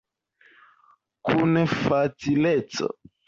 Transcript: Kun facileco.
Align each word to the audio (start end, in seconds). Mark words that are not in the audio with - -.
Kun 1.29 1.51
facileco. 1.83 2.91